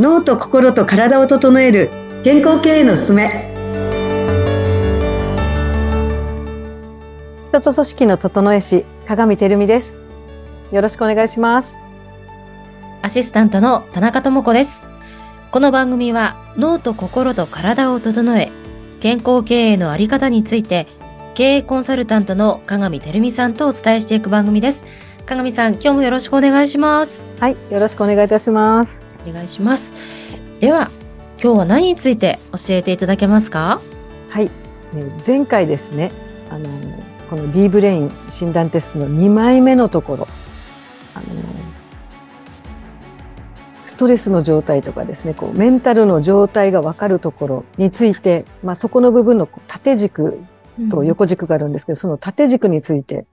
[0.00, 1.90] 脳と心と体を整える
[2.24, 3.52] 健康経営のすすめ。
[7.50, 9.98] 人と組織の整え師鏡照美です。
[10.72, 11.78] よろしくお願いします。
[13.02, 14.88] アシスタントの田中智子です。
[15.50, 18.50] この番組は脳と心と体を整え
[19.00, 20.86] 健康経営のあり方について
[21.34, 24.86] 経営コンサルタントの鏡照美さんとお伝えしていく番組です。
[25.26, 27.22] 鏡さん今日もよろしくお願いします。
[27.38, 29.94] はいよろしくお願いいたしますお願いします。
[30.60, 30.90] では
[31.42, 33.80] 今日は何について教えていただけますか？
[34.28, 34.50] はい。
[35.24, 36.10] 前回ですね
[36.50, 36.68] あの
[37.30, 40.28] この D ブレイン診断テストの2枚目のところ
[41.14, 41.26] あの
[43.84, 50.40] ストレスの状態とかですねこうメンタルの状態が分かるところについて、まあ、そこの部分の縦軸
[50.90, 53.26] と横軸があるんですけど、うん、その縦軸について、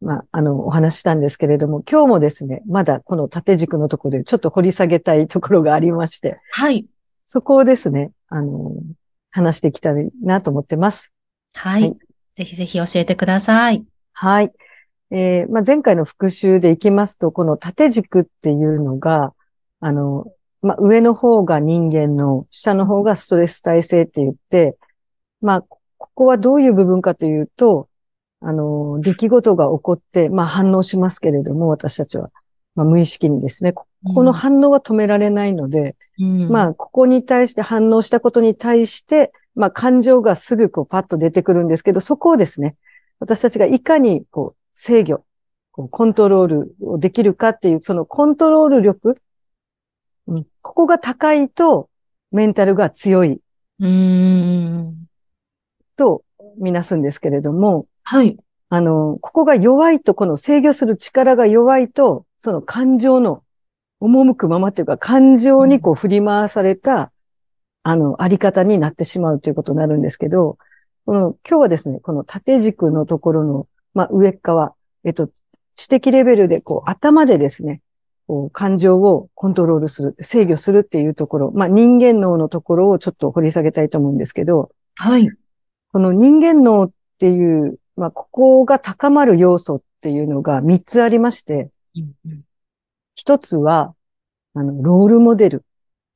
[0.00, 6.86] まあ、あの、お話したんですけれども、今日もですね、まだこの縦軸のところでちょっと掘り下げたいところがありまして、はい。
[7.24, 8.72] そこをですね、あの、
[9.30, 11.12] 話していきたいなと思ってます。
[11.54, 11.82] はい。
[11.82, 11.96] はい、
[12.36, 13.84] ぜひぜひ教えてください。
[14.12, 14.52] はい。
[15.10, 19.34] えー、まあ、前回の復習でいきますと、この縦軸っていうのが、
[19.80, 20.26] あの、
[20.62, 24.76] まあ、上の方が人間の、下の方がストレス耐性って言って、
[25.40, 25.78] まあ、こ
[26.14, 27.88] こはどういう部分かというと、
[28.40, 32.30] あの、出来事が起こって、まあ反応しますけれども、私たちは。
[32.74, 42.76] まあ無意識にですね、ここの反応は止められないので、うん、まあここに対して反応したことに対して、まあ感情がすぐこうパッと出てくるんですけど、そこをですね、
[43.18, 45.24] 私たちがいかにこう制御、
[45.72, 49.16] こうコントロールをできるかっていう、そのコントロール力、
[50.26, 51.88] うん、ここが高いと
[52.30, 53.40] メンタルが強い。
[53.80, 55.06] うん。
[55.96, 56.22] と
[56.58, 58.36] みなすんですけれども、はい。
[58.68, 63.42] あの、ここが弱いと、この制御する力が弱いと、その感情の
[64.00, 67.10] 赴くままというか、感情にこう振り回された、
[67.82, 70.56] あの、あり方になってしまうということになるんですけど、
[71.04, 74.74] この、今日はですね、この縦軸のところの、まあ、上側、
[75.04, 75.28] えっと、
[75.74, 77.82] 知的レベルで、こう、頭でですね、
[78.28, 85.28] こう、感情をコントロールする、制御するっていうところ、まあ、人間脳のところをちょっと掘り下げたいと思うんですけど、はい。
[85.92, 91.70] この人間脳っていうまあ、ここが高まる要素っていうのが3つありまして、
[93.14, 93.94] 一、うん、つは、
[94.54, 95.64] あの、ロールモデル。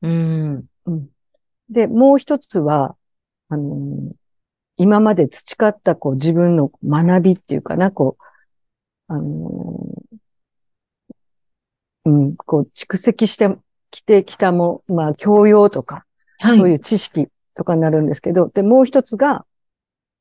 [0.02, 1.08] うん、うん、
[1.68, 2.96] で、もう一つは、
[3.48, 4.12] あの、
[4.76, 9.78] 今まで培ったこう自分の学びっていうかな、こう、あの、
[12.06, 13.56] うん、こう蓄積して
[13.90, 16.06] きてきたも、まあ教養とか、
[16.38, 19.44] はい、そういう知識とかになるんですけど、で、もう一つが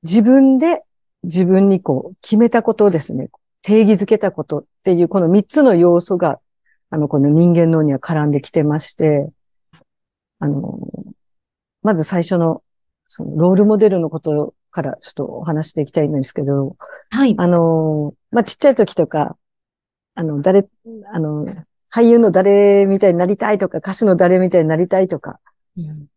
[0.04, 0.84] 自分で
[1.24, 3.30] 自分にこう決めたことをですね、
[3.62, 6.40] 定義づけたことっていうこの三つの要素が、
[6.90, 9.30] あの、この人間脳には絡んできてまして、
[10.40, 10.80] あの、
[11.84, 12.64] まず最初の、
[13.08, 16.76] その、ロールモデルのことからちょっとお話していきたいんですけど、
[17.10, 17.36] はい。
[17.38, 19.38] あの、まあ、ちっちゃい時とか、
[20.16, 20.68] あの、誰、
[21.12, 21.46] あの、
[21.94, 25.40] 俳優の誰みたいになりたいとか、歌手の誰みたいになりたいとか、
[25.78, 26.08] うん、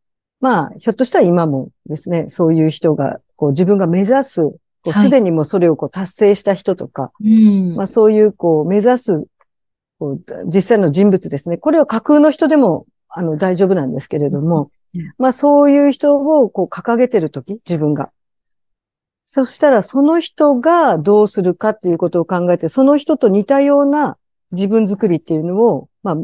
[0.41, 4.43] まあ、ひょっとしたら今もですね、そういう人が、こう自分が目指す
[4.91, 9.27] すでにもそれをこう達成した人とか、はい、まあそういうこう目指す
[10.01, 11.59] こう実際の人物ですね。
[11.59, 18.11] これは架空の人でもあの大丈夫なんですけれども、うん、まあそういう人をこう掲げてるとき、自分が。
[19.25, 24.17] そしたらその人がどうするかっていうことを考えて、その人と似たような
[24.51, 26.17] 自分作りっていうのを、まあ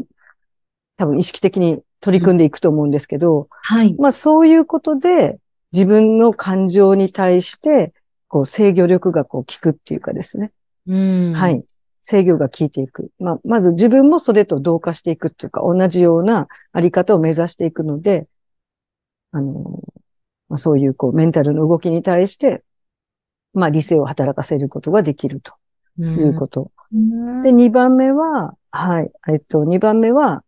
[0.97, 3.95] 多分意識的に取り組んでいくと思うんですけど、うん、はい。
[3.97, 5.39] まあそういうことで
[5.71, 7.93] 自分の感情に対して
[8.29, 10.51] こう制御力がこう効くっていうかですね。
[10.87, 11.33] うん。
[11.33, 11.65] はい。
[12.01, 13.11] 制御が効いていく。
[13.19, 18.27] まあ、まず自分もそれと同化していくっていうか、同じようなあり方を目指していくので、
[19.31, 19.83] あの、
[20.47, 22.63] まあ、そういうこうメンタルの動きに対して、
[23.53, 25.53] まあ理性を働かせることができると
[25.99, 26.71] いうこと。
[26.93, 30.43] うん、で、二番目は、はい、えっと、二番目は、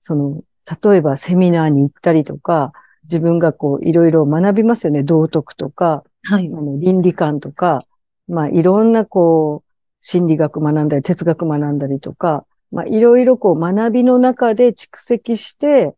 [0.00, 0.42] その、
[0.82, 2.72] 例えばセミナーに行ったりとか、
[3.04, 5.02] 自分がこういろいろ学びますよね。
[5.02, 6.46] 道徳とか、はい。
[6.46, 7.84] あの倫理観とか、
[8.28, 15.94] まあいろんなこう、心理学学んだり、哲学学んだりとか、まあいろいろこう学びの中で蓄積して、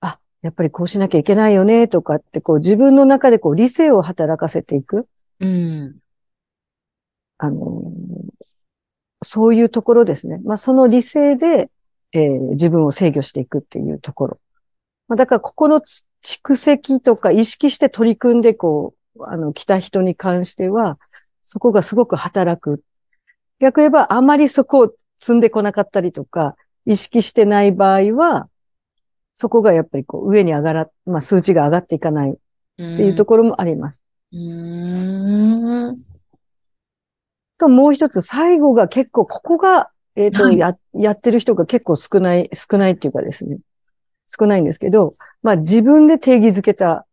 [0.00, 5.06] あ、やっぱりこうしなきゃいけないよねとかってこう自分の中でこう理性を働かせていく。
[5.40, 5.96] うん。
[7.38, 7.92] あの、
[9.22, 10.40] そういうところですね。
[10.44, 11.70] まあその理性で、
[12.12, 14.40] えー、自分を制御していくっていうところ。
[15.08, 15.80] まあ、だからここの
[16.22, 20.98] 蓄積とか意識して取り組んでこう、あの、来た人に関しては、
[21.42, 22.82] そこがすごく働く。
[23.58, 26.56] 逆言えば、あまりそこを積んでこなかったりとか、
[26.86, 28.48] 意識してない場合は、
[29.34, 32.34] そこがやっぱりこう上に上がら、まあ数値が上がっていかないっ
[32.76, 34.02] ていうところもあります。
[34.32, 35.98] うーん。
[37.58, 43.58] と、もう一つ、最後が結構、ここが、えっ、と、はいや、やってる人が結構少ない、少ないっていうかですね。
[44.26, 47.06] 少ないんですけど、まあ自分で定義づけた、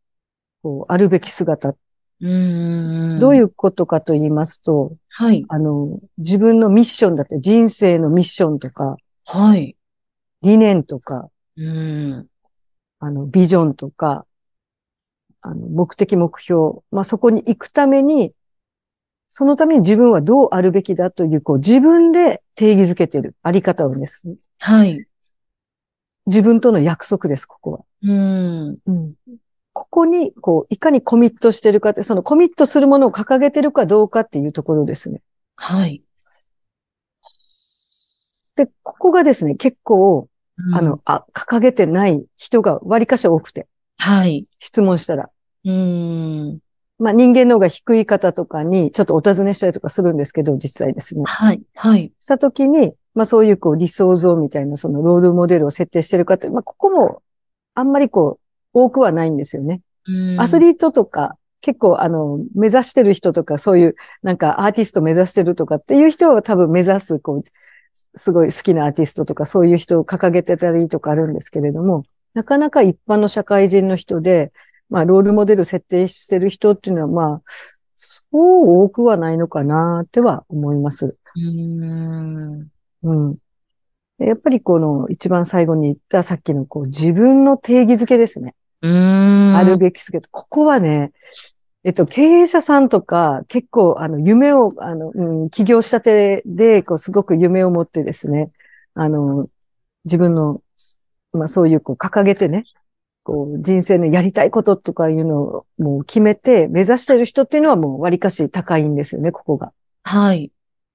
[0.63, 1.69] こう、あるべき姿。
[1.69, 1.77] うーん。。
[2.19, 5.45] どういううことかと言いますと、はい。
[5.49, 9.75] あの、自分のミッションだって、人生のミッションとか、はい。
[10.41, 12.27] 理念とか、うーん。
[12.99, 14.25] あの、ビジョンとか、
[15.41, 18.33] あの、目的目標、まあそこに行くために、
[19.29, 24.35] そのために自分はどうあるべきだという、こう、自分で定義づけてるあり方をですね。
[24.59, 25.05] はい。
[26.25, 27.79] 自分との約束です、ここは。
[28.03, 28.77] うーん。
[28.85, 29.13] うん。
[29.77, 35.21] ここに、こう、いかにコミットしてるかって、そのコミットするものを掲げてるかどうかっていうところですね。
[35.56, 36.01] はい。
[38.56, 40.27] で、ここがですね、結構、
[40.57, 44.47] うんあの、、あ、掲げてない人が割かし多くて、はい。
[44.57, 45.29] 質問したら。
[45.65, 46.59] うーん。
[46.97, 51.21] まあ人間の方が低い方とかにちょっとお尋ねしたりとかするんですけど、実際ですね。
[51.27, 51.62] はい。
[51.75, 52.12] はい。
[52.19, 57.21] したときに、まあそういうこう理想像みたいなそのロールモデルを設定してる方、まあここも
[57.75, 58.46] あんまりこう
[58.83, 59.81] 多くはないんですよね。
[60.38, 67.44] アスーリートとか結構あの目指してる人とかそういうなんかアーティスト目指してるとかっていう人は多分目指すこう
[67.94, 72.03] すすごい好きなアーティストとかそういう人を掲げてたりとかあるんですけれども、
[72.35, 74.51] なかなか一般の社会人の人で、
[74.89, 77.41] まあロールモデル設定してる人っていうのはまあ
[77.95, 81.18] そう多くはないのかなっては思います。
[81.35, 82.68] うーん。
[83.03, 83.38] うん。
[84.19, 88.53] やっぱりこの一番最後に言ったさっきのこう自分の定義づけですね。
[88.81, 91.12] あるべきすけど、ここはね、
[91.83, 98.51] えっと、経営者さんとか結構あの夢を、あの、うん、起業したてで、こうすごく夢を持ってですね、
[98.94, 99.47] あの、
[100.06, 100.62] 自分の、
[101.33, 102.65] まあそういうこう掲げてね、
[103.24, 109.73] こう人生のやりたいこととかいうのをもう決めて目指してる人っていうのはもう割かし高いんですよね、ここが。
[110.03, 110.51] はい。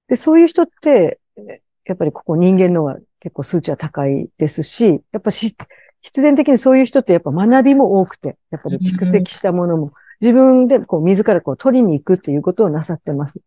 [0.07, 5.55] で、そういう人って、えやっぱりここ人間のは結構数値は高いですし、やっぱし、
[6.03, 13.39] 必然的にそういう人ってやっぱ学びも多くて、やっぱり蓄積したものも自分でこう自らこう取りに行くっていうことをなさってます。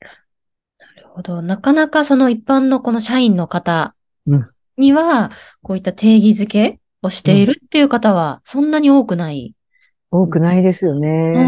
[0.00, 1.42] なるほど。
[1.42, 3.94] なかなかその一般のこの社員の方
[4.26, 5.30] うんには、
[5.62, 9.54] こういった定義づけをしているっていう方は、そんなに多くない。
[10.10, 11.08] 多くないですよね。
[11.08, 11.46] うー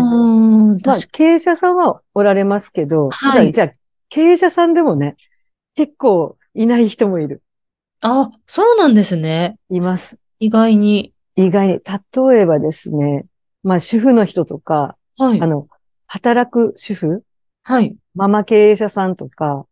[0.76, 0.80] ん。
[0.84, 3.72] まあ経営者さんはおられますけど、はいじゃあ、
[4.08, 5.16] 経営者さんでもね、
[5.74, 7.42] 結構いない人もいる。
[8.00, 9.56] あ、そうなんですね。
[9.70, 10.18] います。
[10.38, 11.12] 意外に。
[11.36, 13.26] 意外に、例えばですね、
[13.62, 15.46] まあ主婦の人とか、はいあ。
[15.46, 15.68] の、
[16.06, 17.24] 働く主婦
[17.62, 17.96] はい。
[18.14, 19.66] ママ経営者さんとか、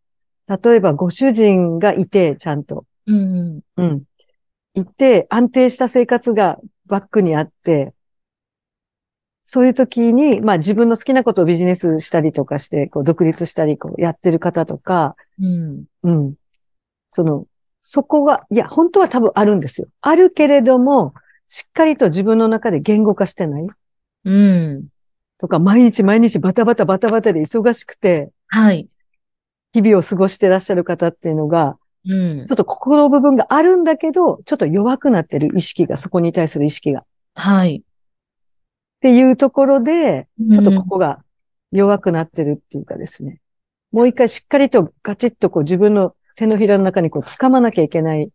[0.49, 2.85] 例えばご主人がいて、ちゃんと。
[3.07, 3.61] うん。
[3.77, 4.03] うん。
[4.75, 7.95] いて、安定した生活がバックにあって、
[9.45, 15.85] そういう時に、まあ自分の好きなことをビジネスしたりとかして、こう独立したり、こうやってる方とか、うん。
[16.03, 16.35] うん。
[17.09, 17.47] その、
[17.89, 19.87] そこが、いや、本当は多分あるんですよ。
[20.01, 21.15] あるけれども、
[21.47, 23.67] しっかりと自分の中で言語化してない？
[24.25, 24.89] うん。
[25.39, 28.89] とか、毎日毎日バタバタバタバタで忙しくて、はい。
[29.73, 32.55] 日々を過ごしてらっしゃる方っていうのが、うんちょ。
[32.55, 37.03] っと心の部分があるんだけど、ちょっと弱くなってる意識が、そこに対する意識が。
[37.03, 37.85] っはい。
[39.01, 41.23] ていうところで、うんちょっとここが
[41.71, 43.41] 弱くなってるっていうかですね。
[43.93, 48.29] もう一回しっかりとガチッとこう自分の手のひらの中にこう掴まなきゃいけないっ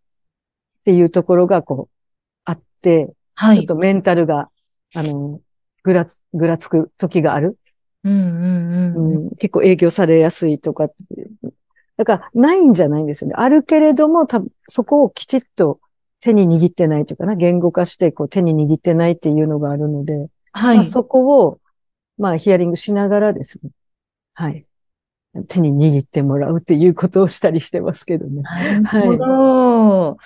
[0.84, 1.96] ていうところがこう
[2.44, 3.58] あって、はい。
[3.58, 4.50] ちょっとメンタルが、
[4.94, 5.40] あの、
[5.84, 7.58] ぐらつ、ぐらつく時がある。
[8.04, 9.14] うんうんうんうん。
[9.14, 11.54] うん、結構影響されやすいとかっていう。
[11.98, 13.36] だから、ないんじゃないんですよね。
[13.38, 15.80] あるけれども、多分そこをきちっと
[16.20, 20.76] 手に握ってないというかな、言語化してこう手に握ってないっていうのがあるので、はい。
[20.78, 21.60] まあ、そこを、
[22.18, 23.70] まあ、ヒアリングしながらですね。
[24.34, 24.66] はい。
[25.48, 28.42] 手に握ってもらうっていうことをしたりしてますけどね。
[28.42, 30.18] なるほど。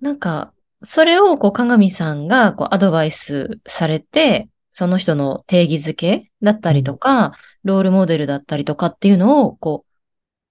[0.00, 0.52] なんか、
[0.82, 9.84] それを、こう、鏡さんが、こう、アドバイスされて、その人の定義づけだったりとか、ロールモデルだったりとかっていうのを、こ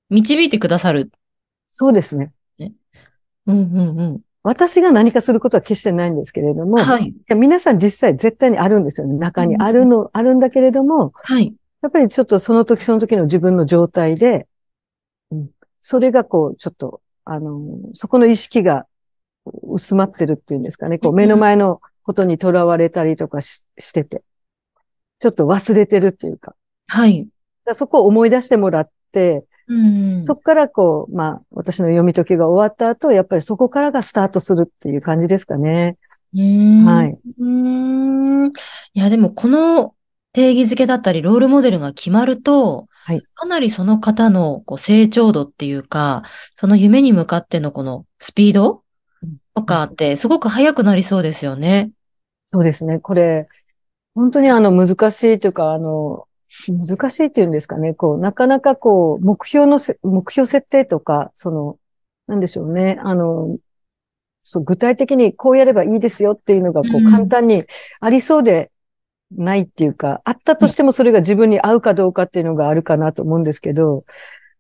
[0.10, 1.12] う、導いてくださる。
[1.66, 2.32] そうですね。
[3.48, 4.22] うんうんうん。
[4.44, 7.14] 私が何かすることは決してないんですけれども、はい。
[7.36, 9.18] 皆さん実際絶対にあるんですよね。
[9.18, 11.54] 中にあるの、あるんだけれども、はい。
[11.82, 14.48] やっぱりちょっとその時その時の自分の状態で、
[15.32, 15.50] うん、
[15.82, 17.60] それがこう、ちょっと、あの、
[17.94, 18.86] そこの意識が
[19.64, 21.00] 薄まってるっていうんですかね。
[21.00, 24.24] こう、うん目の前のことにとらわれたりとかししてて、
[25.20, 26.56] ちょっと忘れてるっていうか、
[26.88, 27.28] はい。
[27.66, 29.74] だそこを思い出してもらって、う
[30.20, 30.24] ん。
[30.24, 35.98] そこからこう、まあ、私の読み解きが終わった後、やっぱりそこからがスタートするっていう感じですかね。
[36.34, 36.86] うーん。
[36.86, 37.20] はい。
[37.40, 38.48] うーん。
[38.48, 38.52] い
[38.94, 39.96] や、でもこの
[40.34, 46.24] 定義づけだったり、ロールモデルが決まると、はいかなりその方のこう成長度っていうか、
[46.56, 48.84] その夢に向かってのこのスピード
[49.24, 51.92] うんとかってすごく速くなりそうですよね。
[52.46, 53.00] そうですね。
[53.00, 53.48] これ、
[54.14, 56.28] 本当にあの難しいというか、あの、
[56.68, 57.94] 難しいっていうんですかね。
[57.94, 61.78] こう、なかなかこう、目標のせ、目標設定とか、その、
[62.28, 63.00] なんでしょうね。
[63.04, 63.58] あの、
[64.44, 67.66] そう、具体的にこうやればいいですよっていうのが、こうんう、簡単に
[68.00, 68.71] ありそうで
[69.36, 74.04] ないっていうか、あったとしてもそれが自分に合うかどうかっていうのがあるかなと思うんですけど、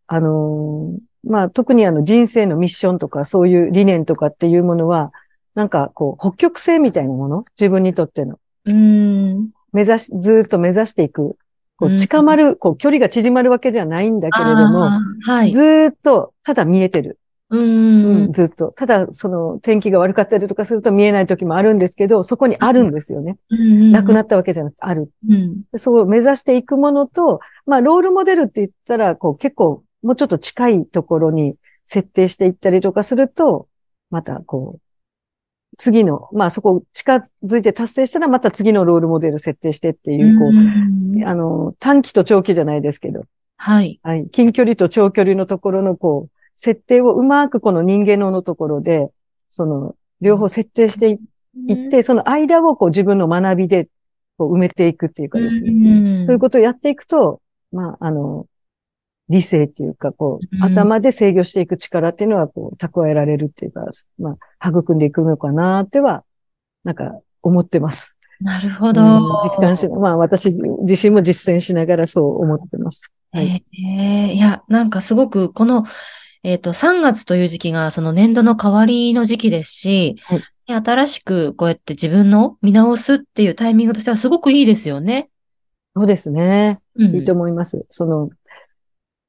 [0.07, 5.11] あの、まあ、特にあの人生のミッションとかそういう理念とかっていうものは、
[5.53, 7.45] なんかこう、北極星みたいなもの？
[7.59, 8.39] 自分にとっての。
[8.65, 9.49] うーん。
[9.73, 11.37] 目指し、ずーっと目指していく。
[11.77, 14.91] こう近まる、こう、距離が縮まるわけじゃないんだけれども、
[15.25, 15.51] はい。
[15.51, 17.17] ずーっと、ただ見えてる。
[17.51, 18.31] ううん。
[18.31, 18.71] ずっと。
[18.71, 23.37] ただ、その、天気が悪かったりとかすると見えない時もあるんですけど、そこにあるんですよね。
[23.49, 25.11] なくなっったわけじゃなくて、ある。
[25.27, 25.63] うん。
[25.71, 31.55] でそう目指していくものと、まあ、ロールモデルって言ったら、こう、結構、もうちょっと近いところに
[31.85, 33.67] 設定していったりとかすると、
[34.09, 34.81] また、こう、
[35.77, 43.23] 次の、まあ、そこ近づいて達成したら、また次のロールモデル設定してっていう、こう、うんあの、短期と長期じゃないですけど、
[43.57, 43.99] はい。
[44.01, 49.09] はい、近距離と長距離のところの、こう、設定をうまくこの人間ののところで、
[49.49, 51.17] その、両方設定してい
[51.67, 53.87] いって、その間をこう自分の学びで
[54.37, 55.71] こう埋めていくっていうかですね。
[55.71, 57.41] ねそういうことをやっていくと、
[57.71, 58.45] まあ、あの、
[59.27, 63.83] 理性っていうか、こう、うん頭で制御していく力っていうのは、こう、蓄えられるっていうか、
[64.19, 66.23] まあ、育んでいくのかなっては、
[66.83, 68.19] なんか、思ってます。
[68.39, 69.01] なるほど。
[69.01, 69.07] うん
[69.43, 70.53] 実感し、まあ、私
[70.83, 73.11] 自身も実践しながらそう思ってます。
[73.31, 73.65] はい。
[73.73, 75.85] ええいや、なんかすごく、この、
[76.43, 80.43] えっと、3月という時期がその年度の変わりの時期ですし、はい
[80.73, 85.29] 新しくこうやって自分の見直すっていうタイミングとしてはすごくいいですよね。
[85.95, 86.79] そうですね。
[86.95, 87.15] うん。
[87.15, 87.85] いいと思います。
[87.89, 88.29] その、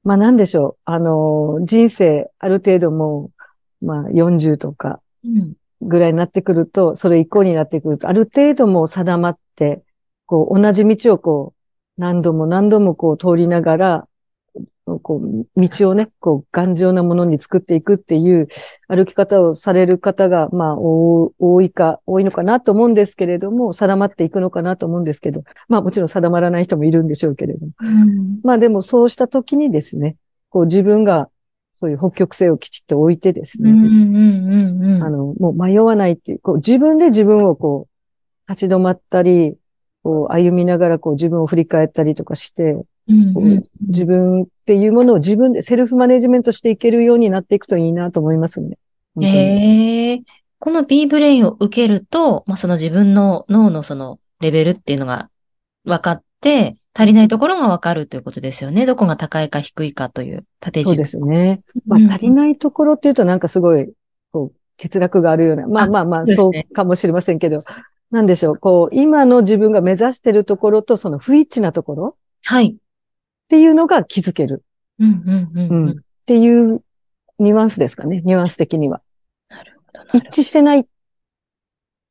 [0.03, 0.77] まあなんでしょう。
[0.85, 3.31] あの、人生、ある程度も
[3.81, 5.53] う、まあ40とかうん。
[5.81, 9.83] ぐらいになってくると、それ以降になってくると、ある程度もう定まって、
[10.25, 14.07] こう、同じ道をこう、何度も何度もこう通りながら、
[15.01, 18.47] こう、道をね、こう、頑丈なものに作っていくっていう
[18.87, 27.71] 歩き方をされる方が、まあ、多多いか、多いのかなと思うんですけれども、定まっていくのかなと思うんですけど、まあもちろん定まらない人もいるんでしょうけれども。
[27.79, 28.39] うん。
[28.43, 30.17] まあでもそうした時にですね、
[30.49, 31.29] こう自分が
[31.75, 33.71] そういう北極星をきちっと置いてですね。
[35.01, 39.55] あの、もう迷わないっていう、こう自分で自分をこう、立ち止まったり、
[40.03, 48.77] こう歩みながらこう自分を振り返ったりとかして、こううんうん自分っていうものを自分でセルフマネジメントしていけるようになっていくといいなと思いますね。
[49.15, 50.21] 本当にへえ。
[50.59, 55.29] この B ブレインを受けると、まあ、その自分の脳のそのレベルっていうのが
[55.83, 58.85] 分かって、足りないところが分かるということですよね。
[58.85, 60.89] どこが高いか低いかという縦軸。
[60.89, 61.61] そうですね。
[61.85, 63.91] まうんあ足りないところっていうとなんかすごい、
[64.31, 67.63] こう、欠落があるような、まああまあまあ、そうかもしれませんけど、
[68.11, 72.77] なんでしょう、こう、今の自分が目指してるところとその不一致なところはい。
[73.45, 74.63] っていうのが気づける
[74.99, 75.89] うんうんうんうん。
[75.89, 76.81] うんっていう
[77.37, 79.01] ニュアンスですかね、ニュアンス的には。
[79.49, 80.09] なるほど。
[80.13, 80.87] 一致してない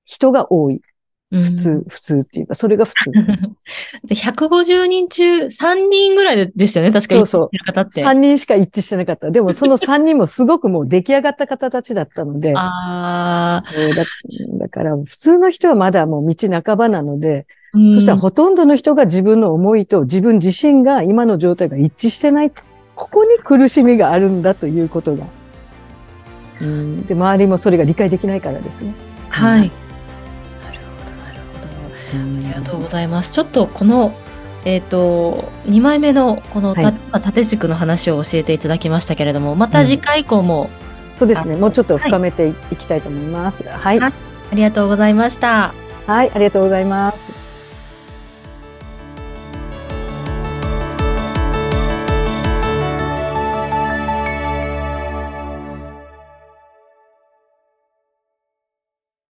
[0.05, 0.83] 人が多い。
[1.31, 3.11] うん普通、普通っていうか、それが普通。
[4.05, 8.05] で150人中3人ぐらいでしたよね、確かそうそう言ってる方って。
[8.05, 9.31] 3人しか一致してなかった。
[9.31, 14.05] でもその3人もすごくもう出来上がった方たちだったので、 ああ、そうだ、
[14.59, 22.53] だから普通の人はまだもう道半ばなので、うんそしたらほとんどの人が自分の思いと自分自身が今の状態が一致してない。
[22.95, 25.27] ここに苦しみがあるんだということが。
[26.61, 28.95] うん、で、周りもそれが理解できないからですね。
[29.31, 29.59] はい。
[29.61, 29.71] なる
[30.99, 32.51] ほど、なるほど。
[32.51, 33.33] ありがとうございます。
[33.33, 34.13] ちょっとこの、
[34.65, 40.69] えっ、と、2枚目のこのた、はいまあ縦軸の話を教えていただきましたけれども、また次回以降も
[41.13, 41.57] そうですね。
[41.57, 43.65] もうちょっと深めていきたいと思います。
[43.65, 44.01] はい。
[44.01, 44.13] あ
[44.53, 45.75] ありがとうございました。
[46.07, 47.42] はい、ありがとうございます。